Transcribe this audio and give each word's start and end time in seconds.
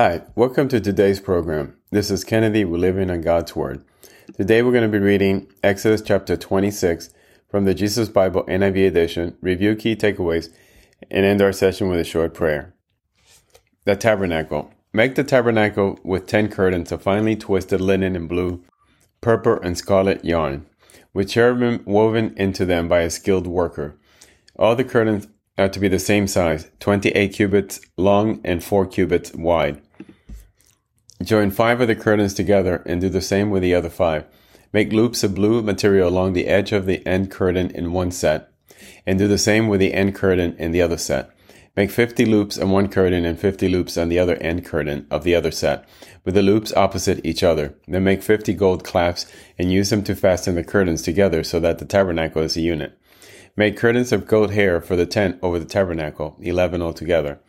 Hi, 0.00 0.22
welcome 0.36 0.68
to 0.68 0.80
today's 0.80 1.18
program. 1.18 1.76
This 1.90 2.08
is 2.08 2.22
Kennedy. 2.22 2.64
We're 2.64 2.78
living 2.78 3.10
on 3.10 3.20
God's 3.20 3.56
Word. 3.56 3.84
Today 4.36 4.62
we're 4.62 4.70
going 4.70 4.88
to 4.88 4.88
be 4.88 5.04
reading 5.04 5.50
Exodus 5.64 6.02
chapter 6.02 6.36
26 6.36 7.10
from 7.48 7.64
the 7.64 7.74
Jesus 7.74 8.08
Bible 8.08 8.44
NIV 8.44 8.86
edition, 8.86 9.36
review 9.40 9.74
key 9.74 9.96
takeaways, 9.96 10.50
and 11.10 11.26
end 11.26 11.42
our 11.42 11.52
session 11.52 11.88
with 11.88 11.98
a 11.98 12.04
short 12.04 12.32
prayer. 12.32 12.76
The 13.86 13.96
Tabernacle. 13.96 14.72
Make 14.92 15.16
the 15.16 15.24
tabernacle 15.24 15.98
with 16.04 16.28
10 16.28 16.48
curtains 16.48 16.92
of 16.92 17.02
finely 17.02 17.34
twisted 17.34 17.80
linen 17.80 18.14
in 18.14 18.28
blue, 18.28 18.62
purple, 19.20 19.58
and 19.60 19.76
scarlet 19.76 20.24
yarn, 20.24 20.66
with 21.12 21.30
cherubim 21.30 21.82
woven 21.84 22.34
into 22.36 22.64
them 22.64 22.86
by 22.86 23.00
a 23.00 23.10
skilled 23.10 23.48
worker. 23.48 23.98
All 24.56 24.76
the 24.76 24.84
curtains 24.84 25.26
are 25.58 25.68
to 25.68 25.80
be 25.80 25.88
the 25.88 25.98
same 25.98 26.28
size, 26.28 26.70
28 26.78 27.32
cubits 27.32 27.80
long 27.96 28.40
and 28.44 28.62
4 28.62 28.86
cubits 28.86 29.34
wide. 29.34 29.82
Join 31.22 31.50
five 31.50 31.80
of 31.80 31.88
the 31.88 31.96
curtains 31.96 32.32
together 32.32 32.82
and 32.86 33.00
do 33.00 33.08
the 33.08 33.20
same 33.20 33.50
with 33.50 33.62
the 33.62 33.74
other 33.74 33.90
five. 33.90 34.24
Make 34.72 34.92
loops 34.92 35.24
of 35.24 35.34
blue 35.34 35.62
material 35.62 36.08
along 36.08 36.32
the 36.32 36.46
edge 36.46 36.70
of 36.70 36.86
the 36.86 37.04
end 37.06 37.30
curtain 37.30 37.70
in 37.72 37.92
one 37.92 38.12
set, 38.12 38.52
and 39.04 39.18
do 39.18 39.26
the 39.26 39.38
same 39.38 39.66
with 39.66 39.80
the 39.80 39.94
end 39.94 40.14
curtain 40.14 40.54
in 40.58 40.70
the 40.70 40.80
other 40.80 40.96
set. 40.96 41.30
Make 41.76 41.90
50 41.90 42.24
loops 42.24 42.58
on 42.58 42.70
one 42.70 42.88
curtain 42.88 43.24
and 43.24 43.38
50 43.38 43.68
loops 43.68 43.96
on 43.96 44.08
the 44.08 44.18
other 44.18 44.36
end 44.36 44.64
curtain 44.64 45.06
of 45.10 45.24
the 45.24 45.34
other 45.34 45.50
set, 45.50 45.88
with 46.24 46.34
the 46.34 46.42
loops 46.42 46.72
opposite 46.74 47.24
each 47.24 47.42
other. 47.42 47.74
Then 47.88 48.04
make 48.04 48.22
50 48.22 48.52
gold 48.54 48.84
clasps 48.84 49.30
and 49.58 49.72
use 49.72 49.90
them 49.90 50.04
to 50.04 50.14
fasten 50.14 50.54
the 50.54 50.62
curtains 50.62 51.02
together 51.02 51.42
so 51.42 51.58
that 51.60 51.78
the 51.78 51.84
tabernacle 51.84 52.42
is 52.42 52.56
a 52.56 52.60
unit. 52.60 52.96
Make 53.56 53.76
curtains 53.76 54.12
of 54.12 54.28
goat 54.28 54.50
hair 54.50 54.80
for 54.80 54.94
the 54.94 55.06
tent 55.06 55.38
over 55.42 55.58
the 55.58 55.64
tabernacle, 55.64 56.36
11 56.40 56.80
altogether. 56.80 57.40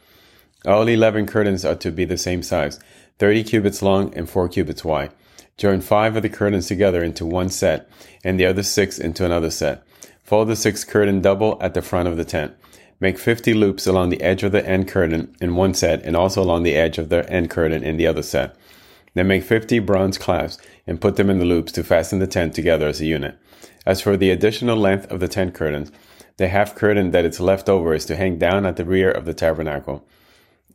All 0.66 0.88
11 0.88 1.26
curtains 1.28 1.64
are 1.64 1.76
to 1.76 1.92
be 1.92 2.06
the 2.06 2.18
same 2.18 2.44
size, 2.44 2.80
30 3.18 3.44
cubits 3.44 3.82
long 3.82 4.14
and 4.14 4.30
4 4.30 4.50
cubits 4.50 4.84
wide. 4.84 5.12
Join 5.60 5.82
five 5.82 6.16
of 6.16 6.24
the 6.24 6.30
curtains 6.30 6.68
together 6.68 7.04
into 7.04 7.26
one 7.26 7.50
set, 7.50 7.90
and 8.24 8.40
the 8.40 8.46
other 8.46 8.64
six 8.64 8.98
into 8.98 9.26
another 9.26 9.50
set. 9.50 9.84
Fold 10.24 10.48
the 10.48 10.56
sixth 10.56 10.88
curtain 10.88 11.22
double 11.22 11.58
at 11.60 11.74
the 11.74 11.82
front 11.82 12.08
of 12.08 12.16
the 12.16 12.24
tent. 12.24 12.54
Make 13.02 13.18
50 13.18 13.54
loops 13.54 13.86
along 13.86 14.10
the 14.10 14.22
edge 14.22 14.44
of 14.44 14.54
the 14.54 14.66
end 14.66 14.88
curtain 14.88 15.36
in 15.42 15.56
one 15.56 15.74
set 15.74 16.02
and 16.04 16.16
also 16.16 16.42
along 16.42 16.64
the 16.64 16.76
edge 16.76 16.98
of 16.98 17.10
the 17.10 17.30
end 17.30 17.50
curtain 17.50 17.84
in 17.84 17.98
the 17.98 18.08
other 18.08 18.24
set. 18.24 18.56
Then 19.14 19.28
make 19.28 19.44
50 19.44 19.80
bronze 19.80 20.18
clasps 20.18 20.64
and 20.88 21.02
put 21.02 21.18
them 21.18 21.30
in 21.30 21.40
the 21.40 21.46
loops 21.46 21.74
to 21.74 21.84
fasten 21.84 22.20
the 22.20 22.28
tent 22.28 22.54
together 22.54 22.88
as 22.88 23.02
a 23.02 23.06
unit. 23.06 23.38
As 23.86 24.00
for 24.00 24.16
the 24.16 24.32
additional 24.32 24.78
length 24.78 25.12
of 25.12 25.20
the 25.20 25.28
tent 25.28 25.54
curtains, 25.54 25.92
the 26.38 26.48
half 26.48 26.74
curtain 26.76 27.12
that 27.12 27.26
is 27.26 27.42
left 27.42 27.68
over 27.68 27.94
is 27.94 28.06
to 28.06 28.16
hang 28.16 28.38
down 28.38 28.66
at 28.66 28.78
the 28.78 28.86
rear 28.86 29.12
of 29.12 29.26
the 29.26 29.34
tabernacle. 29.34 30.06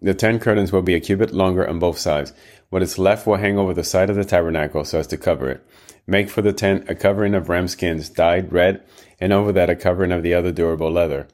The 0.04 0.12
tent 0.12 0.42
curtains 0.42 0.70
will 0.70 0.82
be 0.82 0.94
a 0.94 1.00
cubit 1.00 1.32
longer 1.32 1.66
on 1.66 1.78
both 1.78 1.96
sides. 1.96 2.34
What 2.68 2.82
is 2.82 2.98
left 2.98 3.26
will 3.26 3.36
hang 3.36 3.58
over 3.58 3.72
the 3.72 3.82
side 3.82 4.10
of 4.10 4.16
the 4.16 4.24
tabernacle 4.26 4.84
so 4.84 4.98
as 4.98 5.06
to 5.06 5.16
cover 5.16 5.48
it. 5.48 5.66
Make 6.06 6.28
for 6.28 6.42
the 6.42 6.52
tent 6.52 6.90
a 6.90 6.94
covering 6.94 7.34
of 7.34 7.48
ram 7.48 7.68
skins 7.68 8.10
dyed 8.10 8.52
red, 8.52 8.82
and 9.18 9.32
over 9.32 9.50
that 9.52 9.70
a 9.70 9.74
covering 9.74 10.12
of 10.12 10.22
the 10.22 10.34
other 10.34 10.52
durable 10.52 10.90
leather. 10.90 11.26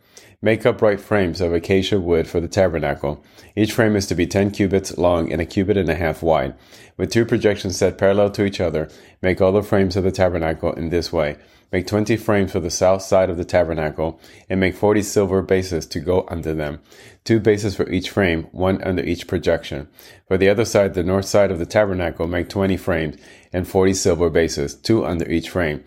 Make 0.42 0.64
upright 0.64 1.02
frames 1.02 1.42
of 1.42 1.52
acacia 1.52 2.00
wood 2.00 2.27
for 2.27 2.41
the 2.41 2.48
tabernacle. 2.48 3.22
Each 3.55 3.72
frame 3.72 3.94
is 3.94 4.06
to 4.06 4.14
be 4.14 4.27
10 4.27 4.52
cubits 4.52 4.96
long 4.96 5.30
and 5.30 5.38
a 5.38 5.44
cubit 5.44 5.77
and 5.77 5.91
a 5.91 5.94
half 5.94 6.22
wide. 6.22 6.55
With 6.96 7.12
two 7.12 7.27
projections 7.27 7.77
set 7.77 7.98
parallel 7.98 8.30
to 8.30 8.46
each 8.46 8.58
other, 8.58 8.88
make 9.20 9.42
all 9.42 9.52
the 9.52 9.62
frames 9.62 9.96
of 9.96 10.05
the 10.05 10.11
tabernacle 10.11 10.72
in 10.72 10.88
this 10.88 11.12
way. 11.12 11.36
Make 11.72 11.86
20 11.86 12.16
frames 12.16 12.52
for 12.52 12.61
the 12.61 12.70
south 12.70 13.02
side 13.02 13.30
of 13.30 13.36
the 13.36 13.44
tabernacle, 13.44 14.18
and 14.48 14.58
make 14.58 14.74
40 14.74 15.02
silver 15.02 15.41
bases 15.41 15.86
to 15.86 16.00
go 16.00 16.27
under 16.28 16.52
them. 16.52 16.80
Two 17.22 17.38
bases 17.38 17.77
for 17.77 17.88
each 17.91 18.11
frame, 18.11 18.44
one 18.50 18.83
under 18.83 19.05
each 19.05 19.28
projection. 19.28 19.88
For 20.27 20.36
the 20.36 20.48
other 20.48 20.64
side, 20.64 20.94
the 20.94 21.05
north 21.05 21.27
side 21.27 21.52
of 21.52 21.61
the 21.61 21.66
tabernacle, 21.66 22.27
make 22.27 22.48
20 22.48 22.77
frames, 22.77 23.16
and 23.52 23.68
40 23.68 23.94
silver 23.94 24.30
bases, 24.30 24.74
two 24.74 25.05
under 25.05 25.30
each 25.30 25.50
frame. 25.50 25.84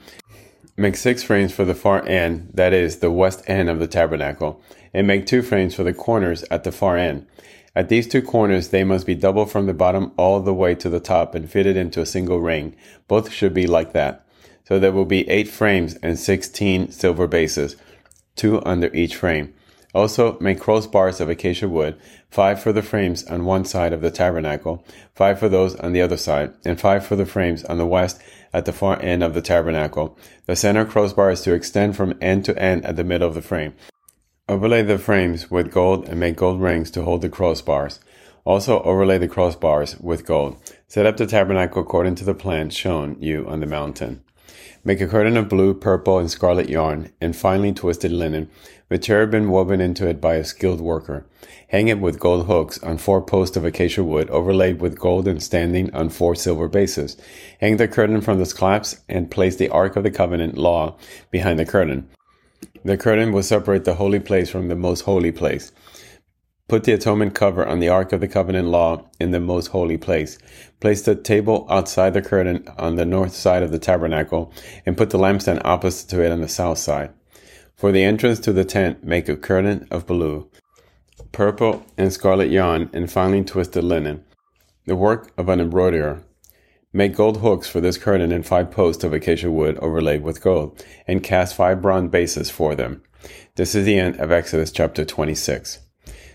Make 0.76 0.96
six 0.96 1.22
frames 1.22 1.54
for 1.54 1.66
the 1.66 1.76
far 1.76 2.04
end, 2.08 2.50
that 2.56 2.74
is, 2.74 2.98
the 2.98 3.12
west 3.12 3.44
end 3.46 3.70
of 3.70 3.80
the 3.80 3.88
tabernacle, 3.88 4.60
and 4.92 5.06
make 5.06 5.28
two 5.28 5.44
frames 5.44 5.76
for 5.76 5.84
the 5.84 5.94
corners 5.94 6.44
at 6.50 6.64
the 6.64 6.72
far 6.72 6.98
end. 6.98 7.28
At 7.76 7.90
these 7.90 8.08
two 8.08 8.24
corners, 8.24 8.70
they 8.70 8.84
must 8.84 9.06
be 9.06 9.14
double 9.14 9.46
from 9.46 9.68
the 9.68 9.74
bottom 9.74 10.12
all 10.18 10.40
the 10.40 10.54
way 10.54 10.74
to 10.76 10.90
the 10.90 11.00
top 11.00 11.36
and 11.36 11.50
fitted 11.50 11.78
into 11.78 12.02
a 12.02 12.08
single 12.08 12.40
ring. 12.40 12.76
Both 13.08 13.32
should 13.32 13.54
be 13.54 13.68
like 13.68 13.94
that. 13.94 14.26
So 14.68 14.80
there 14.80 14.92
will 14.92 15.06
be 15.06 15.30
8 15.30 15.48
frames 15.48 15.96
and 16.02 16.18
16 16.18 16.92
silver 16.92 17.28
bases, 17.28 17.76
2 18.38 18.64
under 18.66 18.94
each 18.96 19.16
frame. 19.16 19.54
Also, 19.94 20.40
make 20.40 20.60
crossbars 20.60 21.22
of 21.22 21.30
acacia 21.30 21.70
wood, 21.70 21.96
5 22.32 22.62
for 22.62 22.74
the 22.74 22.82
frames 22.82 23.24
on 23.26 23.46
one 23.46 23.64
side 23.64 23.94
of 23.94 24.02
the 24.02 24.10
tabernacle, 24.10 24.84
5 25.14 25.40
for 25.40 25.48
those 25.48 25.76
on 25.76 25.94
the 25.94 26.02
other 26.02 26.18
side, 26.18 26.52
and 26.66 26.82
5 26.82 27.06
for 27.06 27.16
the 27.16 27.28
frames 27.28 27.64
on 27.66 27.78
the 27.78 27.86
west 27.86 28.20
at 28.52 28.66
the 28.66 28.74
far 28.74 29.00
end 29.02 29.24
of 29.24 29.36
the 29.36 29.42
tabernacle. 29.42 30.18
The 30.48 30.56
center 30.56 30.84
crossbar 30.84 31.30
is 31.30 31.42
to 31.42 31.54
extend 31.54 31.96
from 31.96 32.18
end 32.20 32.44
to 32.46 32.58
end 32.60 32.86
at 32.86 32.96
the 32.96 33.04
middle 33.04 33.28
of 33.28 33.36
the 33.36 33.42
frame. 33.42 33.76
Overlay 34.50 34.82
the 34.82 34.98
frames 34.98 35.52
with 35.52 35.72
gold 35.72 36.10
and 36.10 36.20
make 36.20 36.38
gold 36.38 36.60
rings 36.60 36.90
to 36.92 37.04
hold 37.04 37.22
the 37.22 37.30
crossbars. 37.30 38.00
Also 38.46 38.82
overlay 38.82 39.18
the 39.18 39.30
crossbars 39.30 40.02
with 40.02 40.26
gold. 40.26 40.58
Set 40.88 41.06
up 41.06 41.18
the 41.18 41.26
tabernacle 41.26 41.82
according 41.82 42.16
to 42.16 42.26
the 42.26 42.34
plan 42.34 42.70
shown 42.70 43.16
you 43.22 43.48
on 43.48 43.62
the 43.62 43.66
mountain. 43.66 44.24
Make 44.86 45.00
a 45.00 45.08
curtain 45.08 45.38
of 45.38 45.48
blue, 45.48 45.74
purple, 45.74 46.18
and 46.20 46.30
scarlet 46.30 46.68
yarn, 46.68 47.10
and 47.22 47.34
finely 47.34 47.72
twisted 47.72 48.12
linen, 48.12 48.50
with 48.90 49.04
cherubim 49.04 49.48
woven 49.48 49.80
into 49.80 50.10
it 50.10 50.20
by 50.20 50.36
a 50.36 50.44
skilled 50.44 50.82
worker. 50.82 51.26
Hang 51.70 51.88
it 51.88 52.02
with 52.02 52.20
gold 52.20 52.48
hooks 52.48 52.84
on 52.84 52.98
four 52.98 53.22
posts 53.22 53.56
of 53.56 53.64
acacia 53.64 54.04
wood, 54.04 54.30
overlaid 54.30 54.82
with 54.82 55.00
gold 55.00 55.26
and 55.26 55.42
standing 55.42 55.94
on 55.96 56.10
four 56.10 56.36
silver 56.36 56.68
bases. 56.68 57.16
Hang 57.62 57.78
the 57.78 57.88
curtain 57.88 58.20
from 58.20 58.40
the 58.40 58.46
clasps 58.46 59.02
and 59.08 59.32
place 59.32 59.56
the 59.56 59.70
Ark 59.70 59.96
of 59.96 60.04
the 60.04 60.12
Covenant 60.12 60.58
law 60.58 60.98
behind 61.32 61.60
the 61.60 61.66
curtain. 61.66 62.10
The 62.84 62.98
curtain 62.98 63.32
will 63.32 63.44
separate 63.44 63.86
the 63.86 63.96
holy 63.96 64.20
place 64.20 64.50
from 64.50 64.68
the 64.68 64.76
most 64.76 65.02
holy 65.02 65.32
place. 65.32 65.72
Put 66.70 66.86
the 66.86 66.94
atonement 66.94 67.36
cover 67.36 67.68
on 67.68 67.80
the 67.80 67.90
Ark 67.90 68.14
of 68.14 68.22
the 68.22 68.28
Covenant 68.28 68.70
law 68.70 69.06
in 69.20 69.32
the 69.32 69.40
most 69.42 69.68
holy 69.68 69.98
place. 69.98 70.38
Place 70.80 71.02
the 71.02 71.14
table 71.14 71.68
outside 71.70 72.14
the 72.14 72.22
curtain 72.22 72.66
on 72.78 72.96
the 72.96 73.06
north 73.06 73.36
side 73.36 73.64
of 73.64 73.72
the 73.72 73.80
tabernacle, 73.80 74.52
and 74.86 74.96
put 74.96 75.10
the 75.10 75.18
lampstand 75.18 75.62
opposite 75.66 76.10
to 76.10 76.24
it 76.24 76.32
on 76.32 76.40
the 76.40 76.48
south 76.48 76.78
side. 76.78 77.12
For 77.76 77.92
the 77.92 78.04
entrance 78.04 78.40
to 78.40 78.54
the 78.54 78.64
tent, 78.64 79.04
make 79.04 79.28
a 79.28 79.36
curtain 79.36 79.88
of 79.92 80.08
blue, 80.08 80.50
purple, 81.34 81.86
and 81.98 82.14
scarlet 82.14 82.50
yarn, 82.50 82.90
and 82.94 83.12
finely 83.12 83.44
twisted 83.44 83.84
linen, 83.84 84.24
the 84.86 84.96
work 84.96 85.34
of 85.38 85.50
an 85.50 85.60
embroiderer. 85.60 86.24
Make 86.94 87.16
gold 87.16 87.42
hooks 87.42 87.68
for 87.68 87.82
this 87.82 87.98
curtain 87.98 88.32
and 88.32 88.46
five 88.46 88.72
posts 88.72 89.04
of 89.04 89.12
acacia 89.12 89.52
wood 89.52 89.78
overlaid 89.80 90.24
with 90.24 90.42
gold, 90.42 90.82
and 91.08 91.22
cast 91.22 91.56
five 91.56 91.82
bronze 91.82 92.10
bases 92.10 92.50
for 92.50 92.74
them. 92.74 93.04
This 93.56 93.76
is 93.76 93.86
the 93.86 94.00
end 94.00 94.18
of 94.20 94.32
Exodus 94.32 94.72
chapter 94.72 95.04
26. 95.04 95.80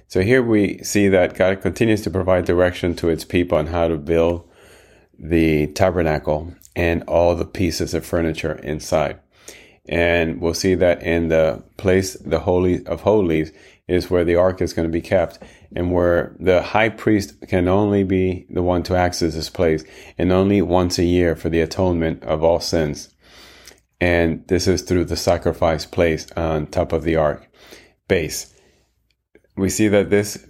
So 0.09 0.23
here 0.23 0.43
we 0.43 0.79
see 0.79 1.09
that 1.09 1.35
God 1.35 1.61
continues 1.61 2.01
to 2.03 2.11
provide 2.11 2.47
direction 2.47 2.97
to 2.97 3.11
its 3.11 3.27
people 3.27 3.59
on 3.59 3.67
how 3.67 3.89
to 3.89 3.99
build 3.99 4.49
the 5.19 5.67
tabernacle 5.67 6.55
and 6.75 7.03
all 7.03 7.35
the 7.35 7.45
pieces 7.45 7.93
of 7.93 8.07
furniture 8.07 8.55
inside. 8.63 9.21
And 9.87 10.41
we'll 10.41 10.55
see 10.55 10.75
that 10.77 11.03
in 11.03 11.29
the 11.29 11.63
place, 11.77 12.15
the 12.15 12.41
Holy 12.41 12.87
of 12.87 13.03
Holies, 13.03 13.53
is 13.87 14.09
where 14.09 14.25
the 14.25 14.37
ark 14.37 14.63
is 14.63 14.73
going 14.73 14.89
to 14.89 14.93
be 14.93 15.03
kept 15.03 15.41
and 15.77 15.93
where 15.93 16.35
the 16.41 16.63
high 16.63 16.89
priest 16.89 17.35
can 17.47 17.69
only 17.69 18.03
be 18.03 18.47
the 18.49 18.63
one 18.63 18.83
to 18.85 18.97
access 18.97 19.35
this 19.35 19.51
place 19.51 19.85
and 20.17 20.33
only 20.33 20.63
once 20.63 20.99
a 20.99 21.05
year 21.05 21.37
for 21.37 21.51
the 21.51 21.61
atonement 21.61 22.23
of 22.23 22.43
all 22.43 22.61
sins. 22.61 23.15
And 24.01 24.47
this 24.49 24.67
is 24.67 24.81
through 24.81 25.05
the 25.07 25.17
sacrifice 25.17 25.85
place 25.85 26.31
on 26.33 26.69
top 26.69 26.95
of 26.95 27.03
the 27.05 27.17
ark 27.17 27.47
base 28.09 28.55
we 29.59 29.69
see 29.69 29.89
that 29.89 30.11
this 30.11 30.49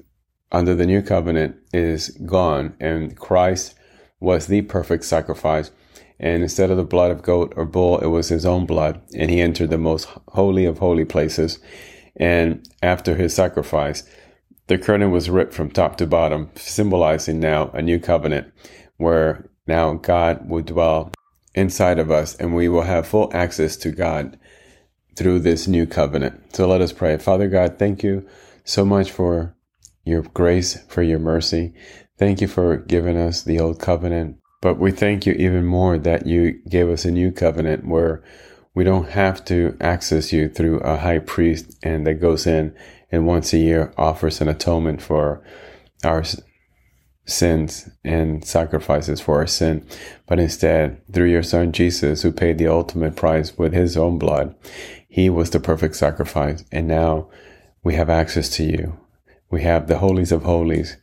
under 0.52 0.74
the 0.74 0.86
new 0.86 1.02
covenant 1.02 1.56
is 1.72 2.10
gone 2.26 2.74
and 2.80 3.16
Christ 3.16 3.74
was 4.20 4.46
the 4.46 4.62
perfect 4.62 5.04
sacrifice. 5.04 5.70
And 6.20 6.42
instead 6.42 6.70
of 6.70 6.76
the 6.76 6.84
blood 6.84 7.10
of 7.10 7.22
goat 7.22 7.52
or 7.56 7.64
bull, 7.64 7.98
it 7.98 8.06
was 8.06 8.28
his 8.28 8.44
own 8.44 8.66
blood. 8.66 9.00
And 9.14 9.30
he 9.30 9.40
entered 9.40 9.70
the 9.70 9.78
most 9.78 10.08
holy 10.28 10.64
of 10.64 10.78
holy 10.78 11.04
places. 11.04 11.60
And 12.16 12.68
after 12.82 13.14
his 13.14 13.34
sacrifice, 13.34 14.02
the 14.66 14.78
curtain 14.78 15.12
was 15.12 15.30
ripped 15.30 15.54
from 15.54 15.70
top 15.70 15.96
to 15.98 16.06
bottom, 16.06 16.50
symbolizing 16.56 17.38
now 17.38 17.70
a 17.70 17.80
new 17.80 18.00
covenant 18.00 18.52
where 18.96 19.48
now 19.66 19.94
God 19.94 20.48
will 20.48 20.62
dwell 20.62 21.12
inside 21.54 21.98
of 21.98 22.10
us 22.10 22.34
and 22.34 22.54
we 22.54 22.68
will 22.68 22.82
have 22.82 23.06
full 23.06 23.30
access 23.32 23.76
to 23.76 23.92
God 23.92 24.38
through 25.14 25.38
this 25.40 25.68
new 25.68 25.86
covenant. 25.86 26.56
So 26.56 26.66
let 26.66 26.80
us 26.80 26.92
pray. 26.92 27.16
Father 27.16 27.48
God, 27.48 27.78
thank 27.78 28.02
you 28.02 28.28
so 28.68 28.84
much 28.84 29.10
for 29.10 29.56
your 30.04 30.20
grace, 30.20 30.84
for 30.88 31.02
your 31.02 31.18
mercy. 31.18 31.72
Thank 32.18 32.42
you 32.42 32.48
for 32.48 32.76
giving 32.76 33.16
us 33.16 33.42
the 33.42 33.58
old 33.58 33.80
covenant. 33.80 34.36
But 34.60 34.78
we 34.78 34.90
thank 34.90 35.24
you 35.24 35.32
even 35.32 35.64
more 35.64 35.96
that 35.98 36.26
you 36.26 36.60
gave 36.68 36.90
us 36.90 37.06
a 37.06 37.10
new 37.10 37.32
covenant 37.32 37.86
where 37.86 38.22
we 38.74 38.84
don't 38.84 39.08
have 39.08 39.42
to 39.46 39.74
access 39.80 40.34
you 40.34 40.50
through 40.50 40.80
a 40.80 40.98
high 40.98 41.20
priest 41.20 41.78
and 41.82 42.06
that 42.06 42.20
goes 42.20 42.46
in 42.46 42.76
and 43.10 43.26
once 43.26 43.54
a 43.54 43.58
year 43.58 43.94
offers 43.96 44.42
an 44.42 44.48
atonement 44.48 45.00
for 45.00 45.42
our 46.04 46.22
sins 47.24 47.88
and 48.04 48.44
sacrifices 48.44 49.18
for 49.18 49.36
our 49.36 49.46
sin, 49.46 49.86
but 50.26 50.38
instead, 50.38 51.00
through 51.12 51.30
your 51.30 51.42
son 51.42 51.72
Jesus, 51.72 52.20
who 52.20 52.32
paid 52.32 52.58
the 52.58 52.68
ultimate 52.68 53.16
price 53.16 53.56
with 53.56 53.72
his 53.72 53.96
own 53.96 54.18
blood, 54.18 54.54
he 55.08 55.30
was 55.30 55.50
the 55.50 55.60
perfect 55.60 55.96
sacrifice. 55.96 56.64
And 56.70 56.86
now 56.86 57.30
we 57.88 57.94
have 57.94 58.10
access 58.10 58.50
to 58.50 58.64
you. 58.64 59.00
We 59.50 59.62
have 59.62 59.86
the 59.86 59.96
holies 59.96 60.30
of 60.30 60.42
holies 60.42 60.98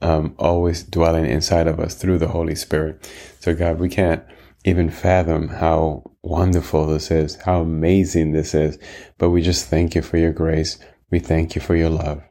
um, 0.00 0.34
always 0.38 0.82
dwelling 0.82 1.26
inside 1.26 1.66
of 1.66 1.78
us 1.78 1.94
through 1.94 2.20
the 2.20 2.28
Holy 2.28 2.54
Spirit. 2.54 3.06
So, 3.38 3.54
God, 3.54 3.78
we 3.78 3.90
can't 3.90 4.24
even 4.64 4.88
fathom 4.88 5.48
how 5.48 6.10
wonderful 6.22 6.86
this 6.86 7.10
is, 7.10 7.34
how 7.42 7.60
amazing 7.60 8.32
this 8.32 8.54
is. 8.54 8.78
But 9.18 9.28
we 9.28 9.42
just 9.42 9.68
thank 9.68 9.94
you 9.94 10.00
for 10.00 10.16
your 10.16 10.32
grace. 10.32 10.78
We 11.10 11.18
thank 11.18 11.54
you 11.54 11.60
for 11.60 11.76
your 11.76 11.90
love. 11.90 12.22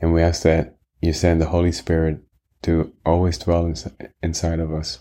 And 0.00 0.12
we 0.12 0.20
ask 0.20 0.42
that 0.42 0.76
you 1.00 1.12
send 1.12 1.40
the 1.40 1.46
Holy 1.46 1.70
Spirit 1.70 2.18
to 2.62 2.92
always 3.06 3.38
dwell 3.38 3.72
inside 4.20 4.58
of 4.58 4.72
us 4.72 4.98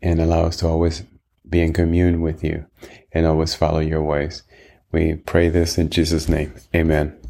and 0.00 0.18
allow 0.18 0.46
us 0.46 0.56
to 0.56 0.66
always 0.66 1.02
be 1.46 1.60
in 1.60 1.74
commune 1.74 2.22
with 2.22 2.42
you 2.42 2.64
and 3.12 3.26
always 3.26 3.54
follow 3.54 3.80
your 3.80 4.02
ways. 4.02 4.44
We 4.92 5.16
pray 5.16 5.50
this 5.50 5.76
in 5.76 5.90
Jesus' 5.90 6.26
name. 6.26 6.54
Amen. 6.74 7.20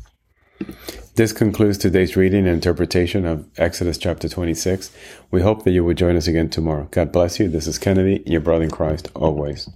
This 1.15 1.33
concludes 1.33 1.79
today's 1.79 2.17
reading 2.17 2.41
and 2.41 2.49
interpretation 2.49 3.25
of 3.27 3.49
Exodus 3.57 3.99
chapter 3.99 4.29
26. 4.29 4.91
We 5.31 5.43
hope 5.43 5.65
that 5.65 5.71
you 5.71 5.85
will 5.85 5.95
join 5.95 6.17
us 6.17 6.27
again 6.27 6.51
tomorrow. 6.51 6.89
God 6.91 7.13
bless 7.13 7.39
you. 7.39 7.49
This 7.49 7.67
is 7.67 7.79
Kennedy, 7.79 8.23
your 8.27 8.41
brother 8.41 8.65
in 8.65 8.71
Christ, 8.71 9.11
always. 9.15 9.69